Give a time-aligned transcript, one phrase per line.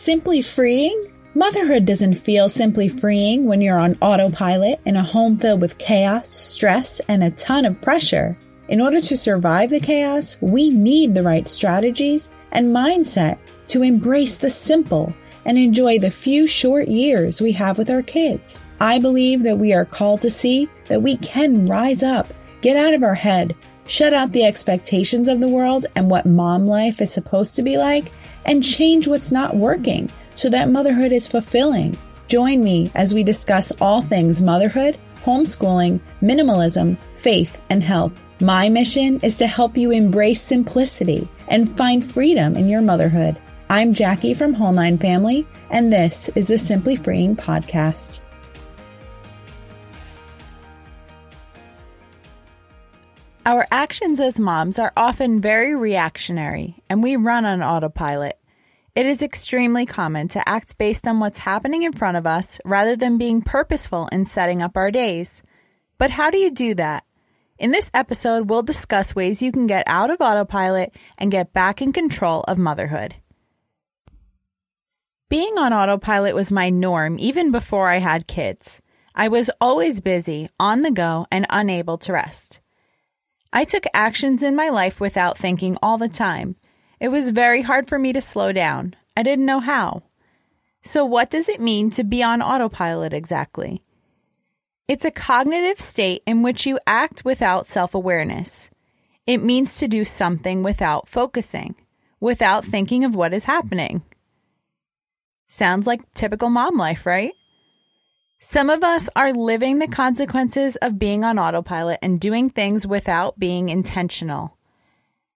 [0.00, 1.10] Simply freeing?
[1.34, 6.30] Motherhood doesn't feel simply freeing when you're on autopilot in a home filled with chaos,
[6.30, 8.38] stress, and a ton of pressure.
[8.68, 14.36] In order to survive the chaos, we need the right strategies and mindset to embrace
[14.36, 15.12] the simple
[15.44, 18.64] and enjoy the few short years we have with our kids.
[18.80, 22.94] I believe that we are called to see that we can rise up, get out
[22.94, 23.56] of our head,
[23.88, 27.78] shut out the expectations of the world and what mom life is supposed to be
[27.78, 28.12] like,
[28.48, 31.96] and change what's not working so that motherhood is fulfilling.
[32.26, 38.18] Join me as we discuss all things motherhood, homeschooling, minimalism, faith, and health.
[38.40, 43.38] My mission is to help you embrace simplicity and find freedom in your motherhood.
[43.68, 48.22] I'm Jackie from Whole Nine Family, and this is the Simply Freeing Podcast.
[53.44, 58.37] Our actions as moms are often very reactionary, and we run on autopilot.
[58.98, 62.96] It is extremely common to act based on what's happening in front of us rather
[62.96, 65.40] than being purposeful in setting up our days.
[65.98, 67.04] But how do you do that?
[67.60, 71.80] In this episode, we'll discuss ways you can get out of autopilot and get back
[71.80, 73.14] in control of motherhood.
[75.28, 78.82] Being on autopilot was my norm even before I had kids.
[79.14, 82.58] I was always busy, on the go, and unable to rest.
[83.52, 86.56] I took actions in my life without thinking all the time.
[87.00, 88.94] It was very hard for me to slow down.
[89.16, 90.02] I didn't know how.
[90.82, 93.82] So, what does it mean to be on autopilot exactly?
[94.88, 98.70] It's a cognitive state in which you act without self awareness.
[99.26, 101.74] It means to do something without focusing,
[102.20, 104.02] without thinking of what is happening.
[105.46, 107.32] Sounds like typical mom life, right?
[108.38, 113.38] Some of us are living the consequences of being on autopilot and doing things without
[113.38, 114.57] being intentional.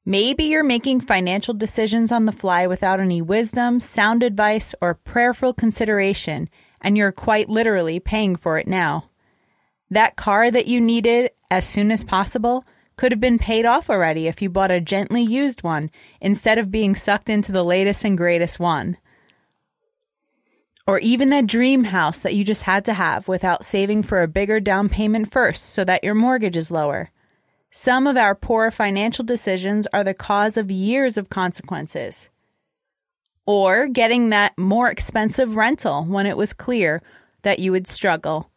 [0.04, 5.54] Maybe you're making financial decisions on the fly without any wisdom, sound advice, or prayerful
[5.54, 6.48] consideration,
[6.80, 9.06] and you're quite literally paying for it now.
[9.90, 12.64] That car that you needed as soon as possible
[12.96, 15.90] could have been paid off already if you bought a gently used one
[16.20, 18.96] instead of being sucked into the latest and greatest one
[20.86, 24.28] or even that dream house that you just had to have without saving for a
[24.28, 27.10] bigger down payment first so that your mortgage is lower.
[27.74, 32.28] Some of our poor financial decisions are the cause of years of consequences.
[33.46, 37.00] Or getting that more expensive rental when it was clear
[37.40, 38.50] that you would struggle.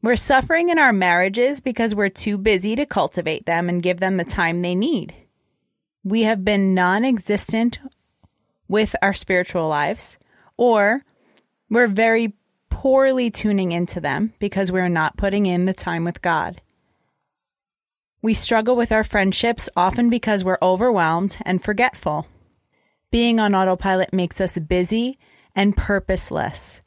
[0.00, 4.16] We're suffering in our marriages because we're too busy to cultivate them and give them
[4.16, 5.14] the time they need.
[6.02, 7.78] We have been non existent
[8.68, 10.16] with our spiritual lives
[10.56, 11.04] or
[11.68, 12.32] we're very
[12.70, 16.62] poorly tuning into them because we're not putting in the time with God.
[18.20, 22.26] We struggle with our friendships often because we're overwhelmed and forgetful.
[23.10, 25.18] Being on autopilot makes us busy
[25.54, 26.82] and purposeless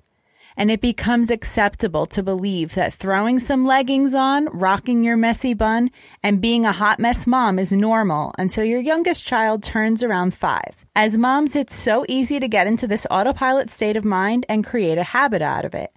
[0.58, 5.90] and it becomes acceptable to believe that throwing some leggings on, rocking your messy bun,
[6.22, 10.86] and being a hot mess mom is normal until your youngest child turns around five.
[10.96, 14.98] As moms, it's so easy to get into this autopilot state of mind and create
[14.98, 15.92] a habit out of it.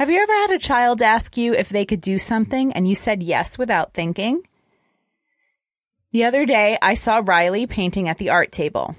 [0.00, 2.94] Have you ever had a child ask you if they could do something and you
[2.94, 4.40] said yes without thinking?
[6.12, 8.96] The other day, I saw Riley painting at the art table.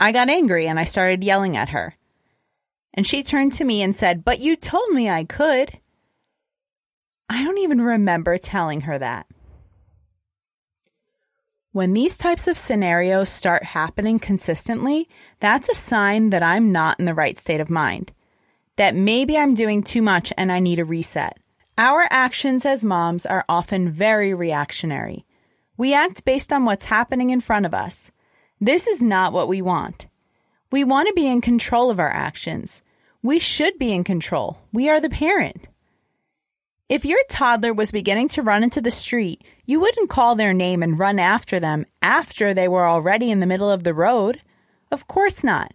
[0.00, 1.94] I got angry and I started yelling at her.
[2.92, 5.78] And she turned to me and said, But you told me I could.
[7.28, 9.28] I don't even remember telling her that.
[11.70, 15.08] When these types of scenarios start happening consistently,
[15.38, 18.10] that's a sign that I'm not in the right state of mind.
[18.76, 21.38] That maybe I'm doing too much and I need a reset.
[21.78, 25.24] Our actions as moms are often very reactionary.
[25.76, 28.10] We act based on what's happening in front of us.
[28.60, 30.06] This is not what we want.
[30.70, 32.82] We want to be in control of our actions.
[33.22, 34.58] We should be in control.
[34.72, 35.66] We are the parent.
[36.88, 40.82] If your toddler was beginning to run into the street, you wouldn't call their name
[40.82, 44.42] and run after them after they were already in the middle of the road.
[44.90, 45.72] Of course not.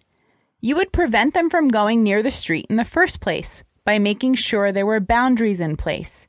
[0.62, 4.36] You would prevent them from going near the street in the first place by making
[4.36, 6.28] sure there were boundaries in place.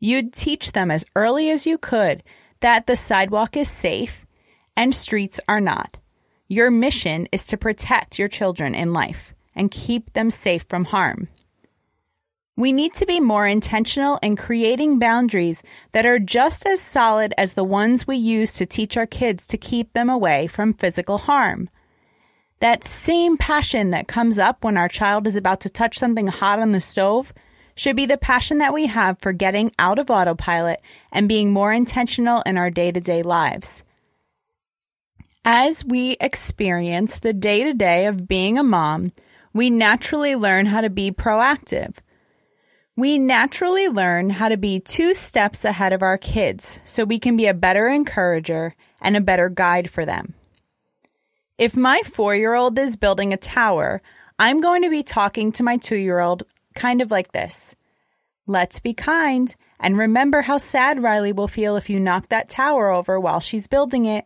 [0.00, 2.22] You'd teach them as early as you could
[2.60, 4.26] that the sidewalk is safe
[4.76, 5.98] and streets are not.
[6.48, 11.28] Your mission is to protect your children in life and keep them safe from harm.
[12.56, 15.62] We need to be more intentional in creating boundaries
[15.92, 19.56] that are just as solid as the ones we use to teach our kids to
[19.56, 21.70] keep them away from physical harm.
[22.60, 26.58] That same passion that comes up when our child is about to touch something hot
[26.58, 27.32] on the stove
[27.74, 30.80] should be the passion that we have for getting out of autopilot
[31.10, 33.82] and being more intentional in our day to day lives.
[35.42, 39.12] As we experience the day to day of being a mom,
[39.54, 41.96] we naturally learn how to be proactive.
[42.94, 47.38] We naturally learn how to be two steps ahead of our kids so we can
[47.38, 50.34] be a better encourager and a better guide for them.
[51.60, 54.00] If my four year old is building a tower,
[54.38, 57.76] I'm going to be talking to my two year old kind of like this.
[58.46, 62.88] Let's be kind and remember how sad Riley will feel if you knock that tower
[62.88, 64.24] over while she's building it.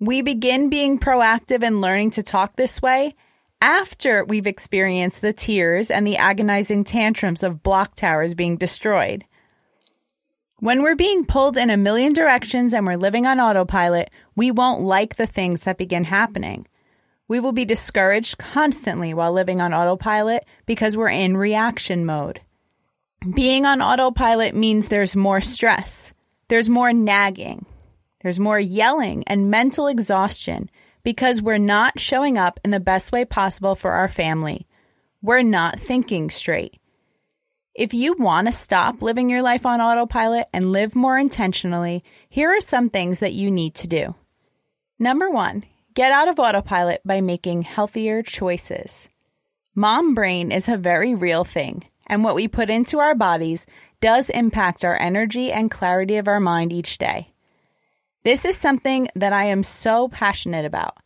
[0.00, 3.14] We begin being proactive and learning to talk this way
[3.62, 9.24] after we've experienced the tears and the agonizing tantrums of block towers being destroyed.
[10.58, 14.80] When we're being pulled in a million directions and we're living on autopilot, we won't
[14.80, 16.66] like the things that begin happening.
[17.28, 22.40] We will be discouraged constantly while living on autopilot because we're in reaction mode.
[23.34, 26.14] Being on autopilot means there's more stress,
[26.48, 27.66] there's more nagging,
[28.22, 30.70] there's more yelling and mental exhaustion
[31.02, 34.66] because we're not showing up in the best way possible for our family.
[35.20, 36.78] We're not thinking straight.
[37.76, 42.56] If you want to stop living your life on autopilot and live more intentionally, here
[42.56, 44.14] are some things that you need to do.
[44.98, 45.62] Number one,
[45.92, 49.10] get out of autopilot by making healthier choices.
[49.74, 53.66] Mom brain is a very real thing, and what we put into our bodies
[54.00, 57.34] does impact our energy and clarity of our mind each day.
[58.24, 60.96] This is something that I am so passionate about.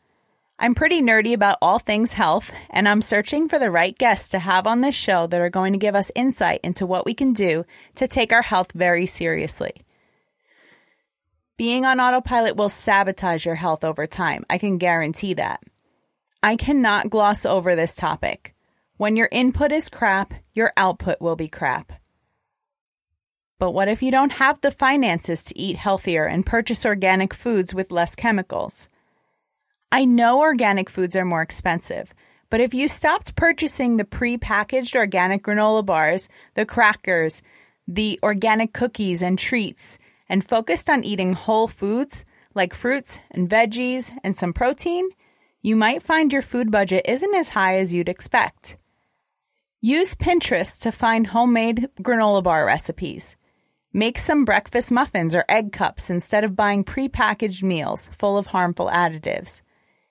[0.62, 4.38] I'm pretty nerdy about all things health, and I'm searching for the right guests to
[4.38, 7.32] have on this show that are going to give us insight into what we can
[7.32, 7.64] do
[7.94, 9.72] to take our health very seriously.
[11.56, 14.44] Being on autopilot will sabotage your health over time.
[14.50, 15.62] I can guarantee that.
[16.42, 18.54] I cannot gloss over this topic.
[18.98, 21.90] When your input is crap, your output will be crap.
[23.58, 27.72] But what if you don't have the finances to eat healthier and purchase organic foods
[27.72, 28.90] with less chemicals?
[29.92, 32.14] I know organic foods are more expensive,
[32.48, 37.42] but if you stopped purchasing the pre-packaged organic granola bars, the crackers,
[37.88, 39.98] the organic cookies and treats,
[40.28, 45.08] and focused on eating whole foods like fruits and veggies and some protein,
[45.60, 48.76] you might find your food budget isn't as high as you'd expect.
[49.80, 53.36] Use Pinterest to find homemade granola bar recipes.
[53.92, 58.86] Make some breakfast muffins or egg cups instead of buying prepackaged meals full of harmful
[58.86, 59.62] additives.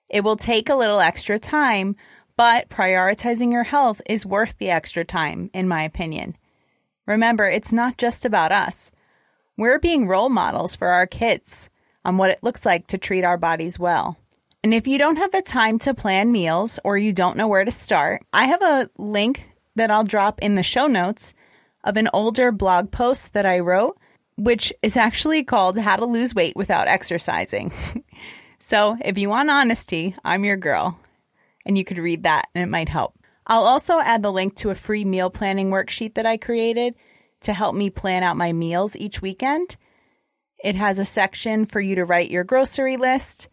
[0.10, 1.96] It will take a little extra time,
[2.36, 6.36] but prioritizing your health is worth the extra time, in my opinion.
[7.06, 8.92] Remember, it's not just about us.
[9.58, 11.70] We're being role models for our kids
[12.06, 14.18] on what it looks like to treat our bodies well.
[14.64, 17.64] And if you don't have the time to plan meals or you don't know where
[17.64, 21.34] to start, I have a link that I'll drop in the show notes
[21.84, 23.98] of an older blog post that I wrote,
[24.38, 27.72] which is actually called How to Lose Weight Without Exercising.
[28.60, 31.00] so if you want honesty, I'm your girl.
[31.66, 33.14] And you could read that and it might help.
[33.46, 36.96] I'll also add the link to a free meal planning worksheet that I created
[37.42, 39.76] to help me plan out my meals each weekend.
[40.64, 43.50] It has a section for you to write your grocery list,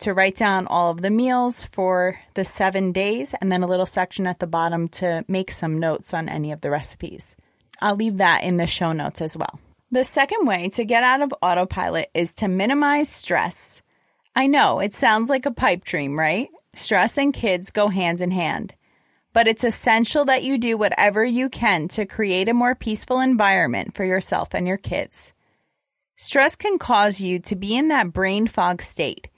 [0.00, 3.86] to write down all of the meals for the seven days, and then a little
[3.86, 7.36] section at the bottom to make some notes on any of the recipes.
[7.80, 9.60] I'll leave that in the show notes as well.
[9.92, 13.82] The second way to get out of autopilot is to minimize stress.
[14.34, 16.48] I know it sounds like a pipe dream, right?
[16.74, 18.74] Stress and kids go hand in hand.
[19.34, 23.94] But it's essential that you do whatever you can to create a more peaceful environment
[23.94, 25.34] for yourself and your kids.
[26.16, 29.28] Stress can cause you to be in that brain fog state.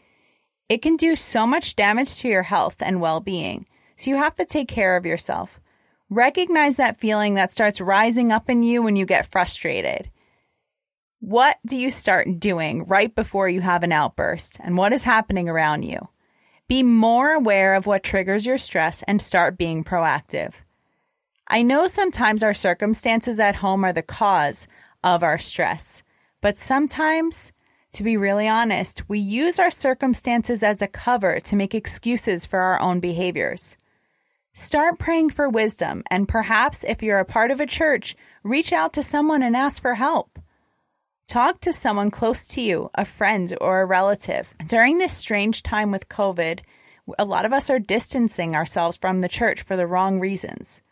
[0.69, 4.35] It can do so much damage to your health and well being, so you have
[4.37, 5.61] to take care of yourself.
[6.09, 10.11] Recognize that feeling that starts rising up in you when you get frustrated.
[11.27, 15.49] What do you start doing right before you have an outburst and what is happening
[15.49, 16.11] around you?
[16.69, 20.61] Be more aware of what triggers your stress and start being proactive.
[21.49, 24.69] I know sometimes our circumstances at home are the cause
[25.03, 26.03] of our stress,
[26.43, 27.53] but sometimes,
[27.95, 32.61] to be really honest, we use our circumstances as a cover to make excuses for
[32.61, 33.79] our own behaviors.
[34.53, 38.93] Start praying for wisdom, and perhaps if you're a part of a church, reach out
[38.93, 40.39] to someone and ask for help.
[41.27, 44.55] Talk to someone close to you, a friend or a relative.
[44.67, 46.61] During this strange time with COVID,
[47.19, 50.83] a lot of us are distancing ourselves from the church for the wrong reasons.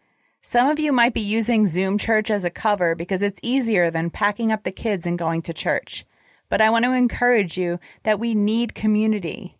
[0.40, 4.08] Some of you might be using Zoom church as a cover because it's easier than
[4.08, 6.06] packing up the kids and going to church.
[6.48, 9.58] But I want to encourage you that we need community,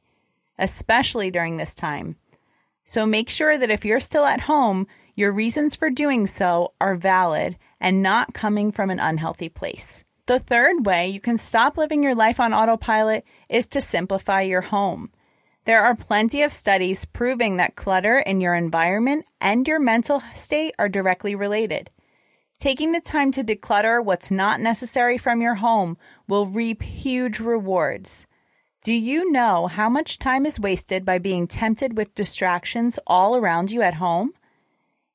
[0.59, 2.17] especially during this time.
[2.83, 6.95] So make sure that if you're still at home, your reasons for doing so are
[6.95, 10.03] valid and not coming from an unhealthy place.
[10.27, 14.61] The third way you can stop living your life on autopilot is to simplify your
[14.61, 15.11] home.
[15.65, 20.75] There are plenty of studies proving that clutter in your environment and your mental state
[20.79, 21.91] are directly related.
[22.59, 25.97] Taking the time to declutter what's not necessary from your home
[26.29, 28.27] will reap huge rewards.
[28.85, 33.73] Do you know how much time is wasted by being tempted with distractions all around
[33.73, 34.33] you at home?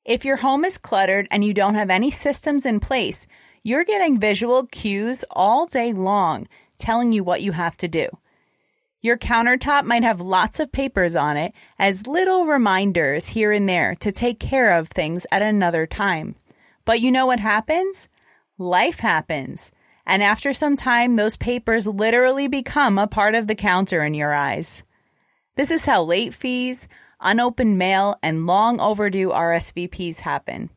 [0.04, 3.28] If your home is cluttered and you don't have any systems in place,
[3.68, 6.48] you're getting visual cues all day long
[6.80, 8.08] telling you what you have to do.
[9.02, 13.94] Your countertop might have lots of papers on it as little reminders here and there
[13.96, 16.36] to take care of things at another time.
[16.86, 18.08] But you know what happens?
[18.58, 19.74] Life happens.
[20.06, 24.34] And after some time, those papers literally become a part of the counter in your
[24.34, 24.86] eyes.
[25.58, 26.88] This is how late fees,
[27.20, 30.70] unopened mail, and long overdue RSVPs happen.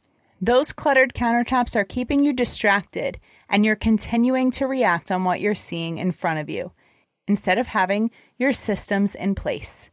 [0.43, 3.21] Those cluttered countertops are keeping you distracted
[3.51, 6.73] and you're continuing to react on what you're seeing in front of you
[7.29, 9.91] instead of having your systems in place.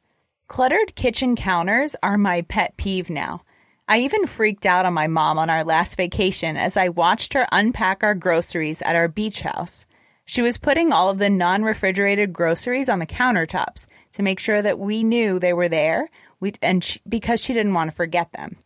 [0.48, 3.44] Cluttered kitchen counters are my pet peeve now.
[3.90, 7.46] I even freaked out on my mom on our last vacation as I watched her
[7.52, 9.86] unpack our groceries at our beach house.
[10.24, 14.62] She was putting all of the non refrigerated groceries on the countertops to make sure
[14.62, 18.32] that we knew they were there we, and she, because she didn't want to forget
[18.32, 18.58] them.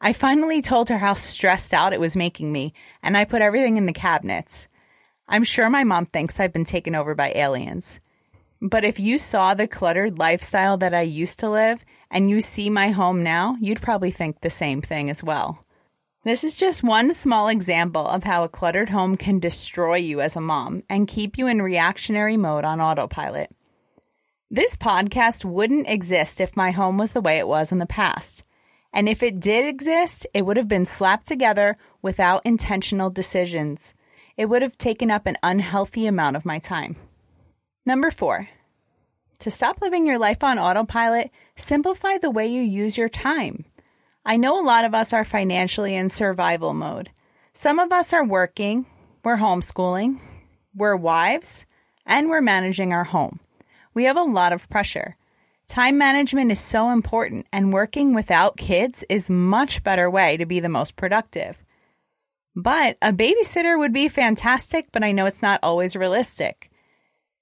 [0.00, 2.72] I finally told her how stressed out it was making me,
[3.02, 4.68] and I put everything in the cabinets.
[5.28, 8.00] I'm sure my mom thinks I've been taken over by aliens.
[8.60, 12.70] But if you saw the cluttered lifestyle that I used to live and you see
[12.70, 15.64] my home now, you'd probably think the same thing as well.
[16.24, 20.36] This is just one small example of how a cluttered home can destroy you as
[20.36, 23.54] a mom and keep you in reactionary mode on autopilot.
[24.50, 28.44] This podcast wouldn't exist if my home was the way it was in the past.
[28.94, 33.92] And if it did exist, it would have been slapped together without intentional decisions.
[34.36, 36.94] It would have taken up an unhealthy amount of my time.
[37.84, 38.48] Number four,
[39.40, 43.64] to stop living your life on autopilot, simplify the way you use your time.
[44.24, 47.10] I know a lot of us are financially in survival mode.
[47.52, 48.86] Some of us are working,
[49.24, 50.20] we're homeschooling,
[50.74, 51.66] we're wives,
[52.06, 53.40] and we're managing our home.
[53.92, 55.16] We have a lot of pressure.
[55.66, 60.60] Time management is so important, and working without kids is much better way to be
[60.60, 61.62] the most productive.
[62.54, 66.70] But a babysitter would be fantastic, but I know it's not always realistic.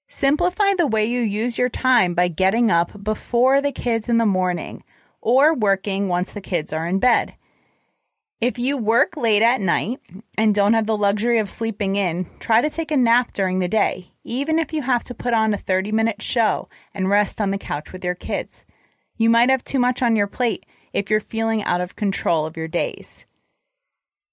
[0.07, 4.25] Simplify the way you use your time by getting up before the kids in the
[4.25, 4.83] morning
[5.21, 7.33] or working once the kids are in bed.
[8.39, 9.99] If you work late at night
[10.37, 13.67] and don't have the luxury of sleeping in, try to take a nap during the
[13.67, 17.51] day, even if you have to put on a 30 minute show and rest on
[17.51, 18.65] the couch with your kids.
[19.17, 22.57] You might have too much on your plate if you're feeling out of control of
[22.57, 23.25] your days.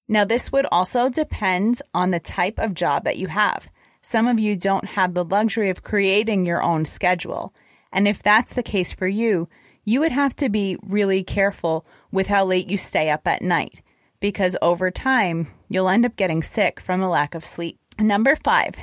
[0.09, 3.69] Now, this would also depend on the type of job that you have.
[4.03, 7.55] Some of you don't have the luxury of creating your own schedule.
[7.93, 9.49] And if that's the case for you,
[9.85, 13.83] you would have to be really careful with how late you stay up at night
[14.21, 17.79] because over time, you'll end up getting sick from a lack of sleep.
[17.99, 18.77] Number five,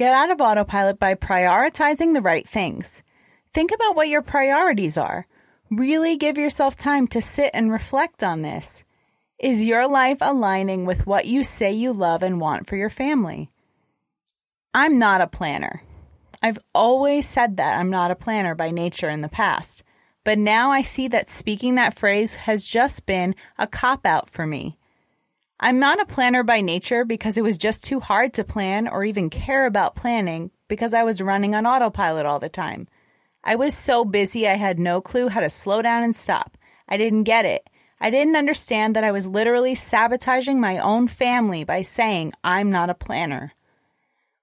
[0.00, 3.02] get out of autopilot by prioritizing the right things.
[3.52, 5.26] Think about what your priorities are.
[5.70, 8.82] Really give yourself time to sit and reflect on this.
[9.38, 13.50] Is your life aligning with what you say you love and want for your family?
[14.72, 15.82] I'm not a planner.
[16.42, 19.84] I've always said that I'm not a planner by nature in the past,
[20.24, 24.46] but now I see that speaking that phrase has just been a cop out for
[24.46, 24.78] me.
[25.62, 29.04] I'm not a planner by nature because it was just too hard to plan or
[29.04, 32.88] even care about planning because I was running on autopilot all the time.
[33.44, 36.56] I was so busy I had no clue how to slow down and stop.
[36.88, 37.68] I didn't get it.
[38.00, 42.88] I didn't understand that I was literally sabotaging my own family by saying I'm not
[42.88, 43.52] a planner.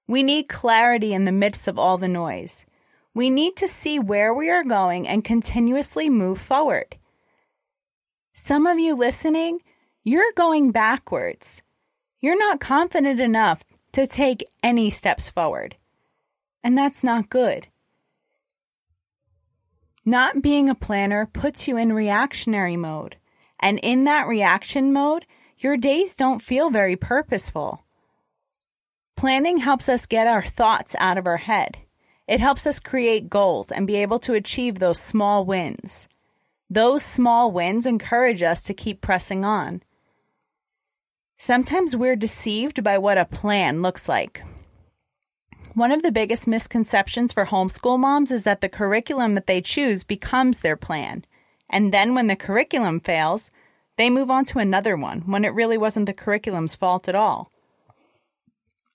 [0.06, 2.64] We need clarity in the midst of all the noise.
[3.12, 6.96] We need to see where we are going and continuously move forward.
[8.32, 9.58] Some of you listening,
[10.08, 11.60] you're going backwards.
[12.18, 13.62] You're not confident enough
[13.92, 15.76] to take any steps forward.
[16.64, 17.68] And that's not good.
[20.06, 23.16] Not being a planner puts you in reactionary mode.
[23.60, 25.26] And in that reaction mode,
[25.58, 27.84] your days don't feel very purposeful.
[29.14, 31.76] Planning helps us get our thoughts out of our head.
[32.26, 36.08] It helps us create goals and be able to achieve those small wins.
[36.70, 39.82] Those small wins encourage us to keep pressing on.
[41.40, 44.42] Sometimes we're deceived by what a plan looks like.
[45.72, 50.02] One of the biggest misconceptions for homeschool moms is that the curriculum that they choose
[50.02, 51.24] becomes their plan.
[51.70, 53.52] And then when the curriculum fails,
[53.96, 57.52] they move on to another one when it really wasn't the curriculum's fault at all.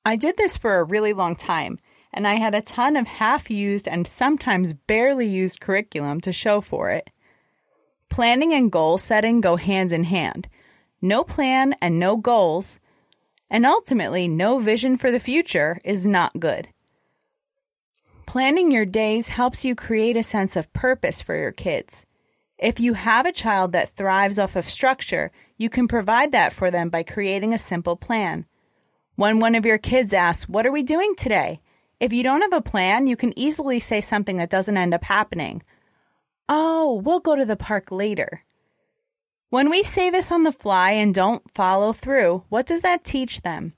[0.06, 1.80] I did this for a really long time,
[2.14, 6.60] and I had a ton of half used and sometimes barely used curriculum to show
[6.60, 7.10] for it.
[8.10, 10.50] Planning and goal setting go hand in hand.
[11.06, 12.80] No plan and no goals,
[13.50, 16.70] and ultimately no vision for the future, is not good.
[18.26, 22.06] Planning your days helps you create a sense of purpose for your kids.
[22.58, 26.72] If you have a child that thrives off of structure, you can provide that for
[26.72, 28.46] them by creating a simple plan.
[29.18, 31.60] When one of your kids asks, What are we doing today?
[32.00, 35.04] If you don't have a plan, you can easily say something that doesn't end up
[35.04, 35.64] happening.
[36.48, 38.46] Oh, we'll go to the park later.
[39.54, 43.44] When we say this on the fly and don't follow through, what does that teach
[43.44, 43.74] them?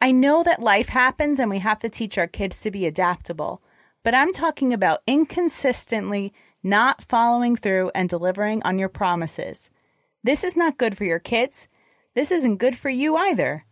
[0.00, 3.60] I know that life happens and we have to teach our kids to be adaptable,
[4.04, 9.68] but I'm talking about inconsistently not following through and delivering on your promises.
[10.22, 11.66] This is not good for your kids.
[12.14, 13.64] This isn't good for you either.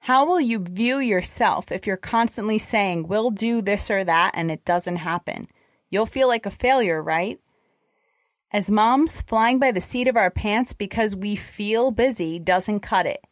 [0.00, 4.50] How will you view yourself if you're constantly saying, we'll do this or that, and
[4.50, 5.48] it doesn't happen?
[5.90, 7.38] You'll feel like a failure, right?
[8.50, 13.04] As moms, flying by the seat of our pants because we feel busy doesn't cut
[13.04, 13.22] it.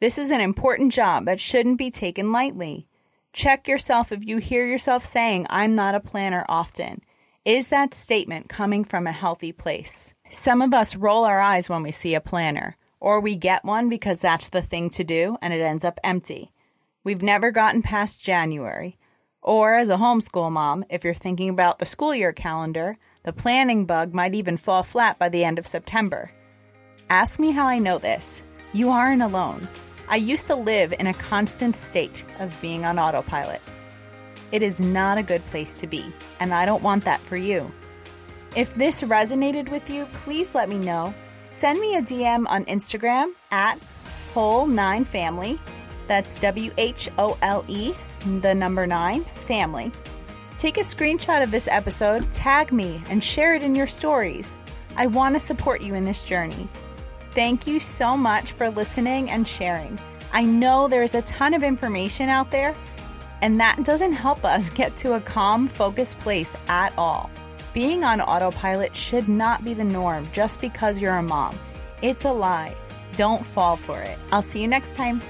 [0.00, 2.86] This is an important job that shouldn't be taken lightly.
[3.32, 7.00] Check yourself if you hear yourself saying, I'm not a planner often.
[7.42, 10.12] Is that statement coming from a healthy place?
[10.28, 13.88] Some of us roll our eyes when we see a planner, or we get one
[13.88, 16.52] because that's the thing to do and it ends up empty.
[17.02, 18.98] We've never gotten past January.
[19.40, 23.84] Or as a homeschool mom, if you're thinking about the school year calendar, the planning
[23.84, 26.30] bug might even fall flat by the end of September.
[27.10, 28.42] Ask me how I know this.
[28.72, 29.68] You aren't alone.
[30.08, 33.60] I used to live in a constant state of being on autopilot.
[34.52, 37.70] It is not a good place to be, and I don't want that for you.
[38.56, 41.14] If this resonated with you, please let me know.
[41.50, 43.78] Send me a DM on Instagram at
[44.34, 45.58] Whole9Family.
[46.08, 47.92] That's W H O L E,
[48.40, 49.92] the number nine, family.
[50.60, 54.58] Take a screenshot of this episode, tag me, and share it in your stories.
[54.94, 56.68] I want to support you in this journey.
[57.30, 59.98] Thank you so much for listening and sharing.
[60.34, 62.76] I know there's a ton of information out there,
[63.40, 67.30] and that doesn't help us get to a calm, focused place at all.
[67.72, 71.58] Being on autopilot should not be the norm just because you're a mom.
[72.02, 72.76] It's a lie.
[73.16, 74.18] Don't fall for it.
[74.30, 75.22] I'll see you next time.